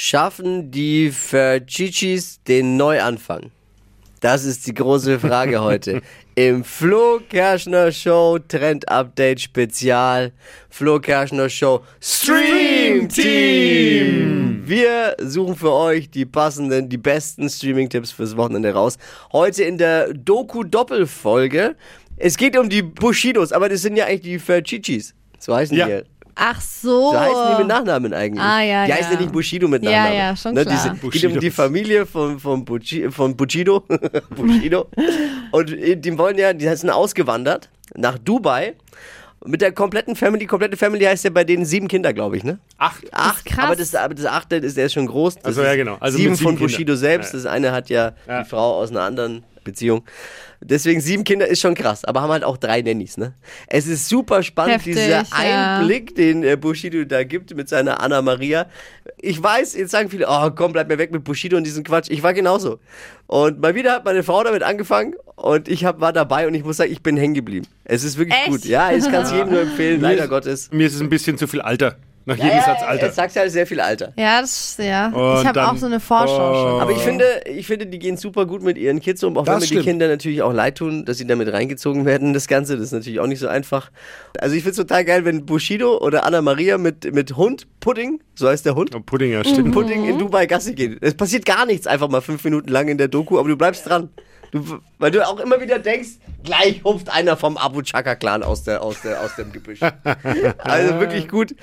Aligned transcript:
Schaffen 0.00 0.70
die 0.70 1.10
Ferchichis 1.10 2.40
den 2.46 2.76
Neuanfang? 2.76 3.50
Das 4.20 4.44
ist 4.44 4.68
die 4.68 4.74
große 4.74 5.18
Frage 5.18 5.60
heute. 5.64 6.02
Im 6.36 6.62
Flo 6.62 7.18
Kerschner 7.28 7.90
Show 7.90 8.38
Trend 8.46 8.88
Update 8.88 9.40
Spezial. 9.40 10.30
Flo 10.70 11.00
Kerschner 11.00 11.48
Show 11.48 11.80
Stream 12.00 13.08
Team. 13.08 14.62
Wir 14.64 15.16
suchen 15.20 15.56
für 15.56 15.72
euch 15.72 16.08
die 16.08 16.26
passenden, 16.26 16.88
die 16.88 16.96
besten 16.96 17.50
Streaming-Tipps 17.50 18.12
fürs 18.12 18.36
Wochenende 18.36 18.72
raus. 18.72 18.98
Heute 19.32 19.64
in 19.64 19.78
der 19.78 20.14
Doku-Doppelfolge. 20.14 21.74
Es 22.16 22.36
geht 22.36 22.56
um 22.56 22.68
die 22.68 22.82
Bushidos, 22.82 23.50
aber 23.50 23.68
das 23.68 23.82
sind 23.82 23.96
ja 23.96 24.04
eigentlich 24.04 24.20
die 24.20 24.38
Ferchichis. 24.38 25.16
So 25.40 25.56
heißen 25.56 25.76
Ja. 25.76 25.86
die. 25.88 26.02
Ach 26.40 26.60
so. 26.60 27.10
So 27.10 27.18
heißen 27.18 27.46
die 27.50 27.58
mit 27.58 27.66
Nachnamen 27.66 28.14
eigentlich. 28.14 28.40
Ah, 28.42 28.62
ja, 28.62 28.86
die 28.86 28.92
heißen 28.92 29.12
ja 29.12 29.12
ja. 29.14 29.20
nicht 29.20 29.32
Bushido 29.32 29.66
mit 29.66 29.82
Ja, 29.82 29.90
Nachnamen. 29.90 30.16
ja, 30.16 30.36
schon 30.36 30.54
ne, 30.54 30.62
klar. 30.62 30.74
Die 30.76 30.80
sind, 30.80 31.00
Bushidos. 31.00 31.38
die 31.40 31.50
Familie 31.50 32.06
von, 32.06 32.38
von, 32.38 32.64
Bucci, 32.64 33.10
von 33.10 33.36
Bushido. 33.36 33.84
Bushido. 34.36 34.86
Und 35.50 35.72
äh, 35.72 35.96
die 35.96 36.16
wollen 36.16 36.38
ja, 36.38 36.52
die 36.52 36.68
sind 36.68 36.90
ausgewandert 36.90 37.68
nach 37.96 38.18
Dubai. 38.18 38.76
Mit 39.44 39.60
der 39.60 39.72
kompletten 39.72 40.16
Family, 40.16 40.46
komplette 40.46 40.76
Family 40.76 41.04
heißt 41.04 41.24
ja 41.24 41.30
bei 41.30 41.44
denen 41.44 41.64
sieben 41.64 41.86
Kinder, 41.88 42.12
glaube 42.12 42.36
ich, 42.36 42.44
ne? 42.44 42.58
Acht. 42.76 43.04
Acht, 43.12 43.44
krass. 43.44 43.64
aber 43.66 43.76
das, 43.76 43.94
aber 43.94 44.14
das 44.14 44.26
achte 44.26 44.56
ist, 44.56 44.76
der 44.76 44.86
ist 44.86 44.94
schon 44.94 45.06
groß. 45.06 45.36
Das 45.36 45.44
Also, 45.44 45.62
ja, 45.62 45.76
genau. 45.76 45.96
Also 46.00 46.18
sieben 46.18 46.34
sieben 46.34 46.50
von 46.50 46.58
Bushido 46.58 46.96
selbst. 46.96 47.32
Ja. 47.32 47.38
Das 47.38 47.46
eine 47.46 47.72
hat 47.72 47.88
ja, 47.88 48.14
Ja. 48.26 48.42
die 48.42 48.48
Frau 48.48 48.78
aus 48.78 48.90
einer 48.90 49.02
anderen 49.02 49.44
Beziehung. 49.62 50.04
Deswegen 50.60 51.00
sieben 51.00 51.22
Kinder 51.22 51.46
ist 51.46 51.60
schon 51.60 51.74
krass, 51.74 52.04
aber 52.04 52.22
haben 52.22 52.32
halt 52.32 52.42
auch 52.42 52.56
drei 52.56 52.82
Nannies, 52.82 53.16
ne? 53.16 53.34
Es 53.68 53.86
ist 53.86 54.08
super 54.08 54.42
spannend, 54.42 54.76
Heftig, 54.78 54.94
dieser 54.94 55.08
ja. 55.08 55.78
Einblick, 55.78 56.16
den 56.16 56.42
äh, 56.42 56.56
Bushido 56.56 57.04
da 57.04 57.22
gibt 57.22 57.54
mit 57.54 57.68
seiner 57.68 58.02
Anna 58.02 58.22
Maria. 58.22 58.66
Ich 59.18 59.40
weiß, 59.40 59.76
jetzt 59.76 59.92
sagen 59.92 60.10
viele, 60.10 60.26
oh 60.28 60.50
komm, 60.50 60.72
bleib 60.72 60.88
mir 60.88 60.98
weg 60.98 61.12
mit 61.12 61.22
Bushido 61.22 61.56
und 61.56 61.64
diesem 61.64 61.84
Quatsch. 61.84 62.08
Ich 62.10 62.22
war 62.24 62.34
genauso. 62.34 62.80
Und 63.28 63.60
mal 63.60 63.74
wieder 63.76 63.92
hat 63.92 64.04
meine 64.04 64.24
Frau 64.24 64.42
damit 64.42 64.62
angefangen 64.64 65.14
und 65.42 65.68
ich 65.68 65.84
hab, 65.84 66.00
war 66.00 66.12
dabei 66.12 66.46
und 66.46 66.54
ich 66.54 66.64
muss 66.64 66.76
sagen, 66.78 66.92
ich 66.92 67.02
bin 67.02 67.16
hängen 67.16 67.34
geblieben. 67.34 67.66
Es 67.84 68.04
ist 68.04 68.18
wirklich 68.18 68.36
Echt? 68.38 68.48
gut. 68.50 68.64
Ja, 68.64 68.92
ich 68.92 69.04
kann 69.10 69.22
es 69.22 69.30
jedem 69.32 69.50
nur 69.50 69.60
empfehlen, 69.62 70.00
Mir 70.00 70.08
leider 70.08 70.24
ist- 70.24 70.30
Gottes. 70.30 70.68
Mir 70.72 70.86
ist 70.86 70.94
es 70.94 71.00
ein 71.00 71.08
bisschen 71.08 71.38
zu 71.38 71.46
viel 71.46 71.60
Alter. 71.60 71.96
Nach 72.26 72.36
jedem 72.36 72.60
Satz 72.60 72.82
Alter. 72.82 73.06
Es 73.06 73.14
sagt 73.16 73.34
halt 73.36 73.50
sehr 73.50 73.66
viel 73.66 73.80
Alter. 73.80 74.12
Ja, 74.18 74.42
das 74.42 74.76
ja. 74.78 75.06
Und 75.06 75.40
ich 75.40 75.46
habe 75.46 75.66
auch 75.66 75.76
so 75.78 75.86
eine 75.86 75.98
Vorschau 75.98 76.50
Oh. 76.50 76.54
schon. 76.72 76.80
Aber 76.82 76.90
ich 76.92 76.98
finde, 76.98 77.24
ich 77.46 77.66
finde, 77.66 77.86
die 77.86 77.98
gehen 77.98 78.18
super 78.18 78.44
gut 78.44 78.62
mit 78.62 78.76
ihren 78.76 79.00
Kids 79.00 79.24
um, 79.24 79.38
auch 79.38 79.46
Das 79.46 79.62
wenn 79.62 79.76
mir 79.76 79.80
die. 79.82 79.88
Kinder 79.88 80.08
natürlich 80.08 80.42
auch 80.42 80.52
leid 80.52 80.76
tun, 80.76 81.06
dass 81.06 81.16
sie 81.16 81.26
damit 81.26 81.50
reingezogen 81.50 82.04
werden, 82.04 82.34
das 82.34 82.46
Ganze. 82.46 82.74
Das 82.76 82.84
ist 82.84 82.92
natürlich 82.92 83.20
auch 83.20 83.26
nicht 83.26 83.38
so 83.38 83.48
einfach. 83.48 83.90
Also 84.38 84.54
ich 84.56 84.62
finde 84.62 84.72
es 84.72 84.76
total 84.76 85.06
geil, 85.06 85.24
wenn 85.24 85.46
Bushido 85.46 85.96
oder 86.02 86.26
Anna 86.26 86.42
Maria 86.42 86.76
mit, 86.76 87.10
mit 87.14 87.34
Hund, 87.38 87.66
Pudding, 87.80 88.20
so 88.34 88.46
heißt 88.46 88.66
der 88.66 88.74
Hund, 88.74 88.94
Oh, 88.94 89.00
Pudding, 89.00 89.32
ja, 89.32 89.42
stimmt. 89.42 89.72
Pudding 89.72 90.04
in 90.04 90.18
Dubai 90.18 90.44
Gassi 90.44 90.74
gehen. 90.74 90.98
Es 91.00 91.14
passiert 91.14 91.46
gar 91.46 91.64
nichts 91.64 91.86
einfach 91.86 92.10
mal 92.10 92.20
fünf 92.20 92.44
Minuten 92.44 92.68
lang 92.68 92.88
in 92.88 92.98
der 92.98 93.08
Doku, 93.08 93.38
aber 93.38 93.48
du 93.48 93.56
bleibst 93.56 93.88
dran. 93.88 94.10
Du, 94.50 94.80
weil 94.98 95.10
du 95.10 95.26
auch 95.26 95.38
immer 95.40 95.60
wieder 95.60 95.78
denkst, 95.78 96.18
gleich 96.42 96.82
hupft 96.84 97.10
einer 97.10 97.36
vom 97.36 97.56
Abu 97.56 97.82
Chaka 97.82 98.14
Clan 98.14 98.42
aus, 98.42 98.62
der, 98.64 98.82
aus, 98.82 99.02
der, 99.02 99.20
aus 99.22 99.36
dem 99.36 99.52
Gebüsch. 99.52 99.80
also 100.58 101.00
wirklich 101.00 101.28
gut. 101.28 101.54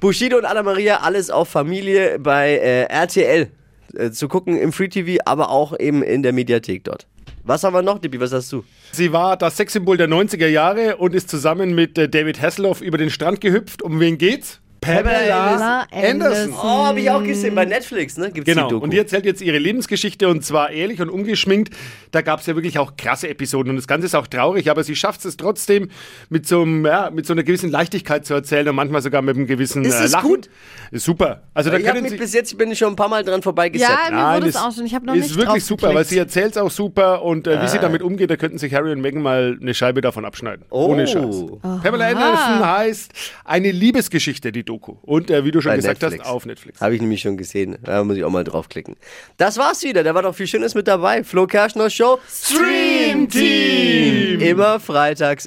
Bushido 0.00 0.38
und 0.38 0.44
Anna 0.44 0.62
Maria, 0.62 1.00
alles 1.00 1.30
auf 1.30 1.48
Familie 1.48 2.18
bei 2.18 2.52
äh, 2.52 2.84
RTL 2.84 3.50
äh, 3.94 4.10
zu 4.10 4.28
gucken 4.28 4.58
im 4.58 4.72
Free 4.72 4.88
TV, 4.88 5.22
aber 5.26 5.50
auch 5.50 5.78
eben 5.78 6.02
in 6.02 6.22
der 6.22 6.32
Mediathek 6.32 6.84
dort. 6.84 7.06
Was 7.44 7.64
haben 7.64 7.74
wir 7.74 7.82
noch, 7.82 7.98
Dippi? 7.98 8.20
Was 8.20 8.32
hast 8.32 8.52
du? 8.52 8.64
Sie 8.92 9.12
war 9.12 9.36
das 9.36 9.56
Sexsymbol 9.56 9.96
der 9.96 10.08
90er 10.08 10.46
Jahre 10.46 10.96
und 10.96 11.14
ist 11.14 11.28
zusammen 11.28 11.74
mit 11.74 11.98
äh, 11.98 12.08
David 12.08 12.40
Hasselhoff 12.40 12.80
über 12.80 12.98
den 12.98 13.10
Strand 13.10 13.40
gehüpft. 13.40 13.82
Um 13.82 14.00
wen 14.00 14.18
geht's? 14.18 14.60
Pamela 14.80 15.86
Anderson. 15.92 16.52
Oh, 16.54 16.86
habe 16.86 17.00
ich 17.00 17.10
auch 17.10 17.22
gesehen 17.22 17.54
bei 17.54 17.64
Netflix, 17.64 18.16
ne? 18.16 18.30
Gibt's 18.30 18.48
Genau, 18.50 18.66
die 18.68 18.74
Doku. 18.74 18.84
und 18.84 18.90
die 18.92 18.98
erzählt 18.98 19.24
jetzt 19.26 19.42
ihre 19.42 19.58
Lebensgeschichte 19.58 20.28
und 20.28 20.44
zwar 20.44 20.70
ehrlich 20.70 21.00
und 21.00 21.10
ungeschminkt. 21.10 21.74
Da 22.12 22.22
gab 22.22 22.40
es 22.40 22.46
ja 22.46 22.54
wirklich 22.56 22.78
auch 22.78 22.96
krasse 22.96 23.28
Episoden 23.28 23.70
und 23.70 23.76
das 23.76 23.86
Ganze 23.86 24.06
ist 24.06 24.14
auch 24.14 24.26
traurig, 24.26 24.70
aber 24.70 24.82
sie 24.82 24.96
schafft 24.96 25.24
es 25.24 25.36
trotzdem 25.36 25.90
mit 26.28 26.46
so, 26.48 26.62
einem, 26.62 26.84
ja, 26.86 27.10
mit 27.10 27.26
so 27.26 27.32
einer 27.34 27.42
gewissen 27.42 27.70
Leichtigkeit 27.70 28.24
zu 28.26 28.34
erzählen 28.34 28.68
und 28.68 28.74
manchmal 28.74 29.02
sogar 29.02 29.22
mit 29.22 29.36
einem 29.36 29.46
gewissen 29.46 29.84
Ist 29.84 30.00
äh, 30.00 30.04
es 30.04 30.12
Lachen. 30.12 30.28
gut? 30.28 30.50
Ist 30.90 31.04
super. 31.04 31.42
Also 31.54 31.70
da 31.70 31.76
ich 31.76 31.84
habe 31.84 31.92
können 31.98 32.02
mich 32.04 32.12
Sie 32.12 32.18
bis 32.18 32.32
jetzt, 32.32 32.50
ich 32.52 32.58
bin 32.58 32.74
schon 32.74 32.90
ein 32.94 32.96
paar 32.96 33.08
Mal 33.08 33.22
dran 33.22 33.42
vorbeigesetzt. 33.42 33.90
Ja, 33.90 34.10
mir 34.10 34.16
Nein, 34.16 34.36
wurde 34.38 34.48
es 34.48 34.54
ist- 34.56 34.60
auch 34.62 34.72
schon. 34.74 34.86
Ich 34.86 34.94
habe 34.94 35.06
noch 35.06 35.14
ist 35.14 35.22
nicht 35.28 35.36
wirklich 35.36 35.64
super, 35.64 35.94
weil 35.94 36.04
sie 36.04 36.18
erzählt 36.18 36.52
es 36.52 36.56
auch 36.56 36.70
super 36.70 37.22
und 37.22 37.46
äh, 37.46 37.52
wie 37.60 37.64
Ah. 37.64 37.68
sie 37.68 37.78
damit 37.78 38.02
umgeht, 38.02 38.30
da 38.30 38.36
könnten 38.36 38.58
sich 38.58 38.74
Harry 38.74 38.92
und 38.92 39.00
Meghan 39.00 39.22
mal 39.22 39.58
eine 39.60 39.74
Scheibe 39.74 40.00
davon 40.00 40.24
abschneiden. 40.24 40.64
Oh. 40.70 40.86
Ohne 40.86 41.06
Scheiß. 41.06 41.44
Pamela 41.82 42.08
Anderson 42.08 42.66
heißt 42.66 43.12
eine 43.44 43.70
Liebesgeschichte, 43.70 44.50
die 44.52 44.64
Doku. 44.70 44.94
Und 45.02 45.30
äh, 45.30 45.44
wie 45.44 45.50
du 45.50 45.60
schon 45.60 45.72
Bei 45.72 45.76
gesagt 45.76 46.00
Netflix. 46.00 46.24
hast, 46.24 46.30
auf 46.30 46.46
Netflix. 46.46 46.80
Habe 46.80 46.94
ich 46.94 47.00
nämlich 47.00 47.20
schon 47.20 47.36
gesehen. 47.36 47.76
Da 47.82 48.04
muss 48.04 48.16
ich 48.16 48.24
auch 48.24 48.30
mal 48.30 48.44
draufklicken. 48.44 48.94
Das 49.36 49.58
war's 49.58 49.82
wieder. 49.82 50.04
Da 50.04 50.14
war 50.14 50.22
doch 50.22 50.34
viel 50.34 50.46
Schönes 50.46 50.74
mit 50.74 50.86
dabei. 50.86 51.24
Flo 51.24 51.46
Kerschner 51.46 51.90
Show 51.90 52.18
Stream 52.30 53.28
Team. 53.28 54.40
Immer 54.40 54.78
freitags 54.80 55.30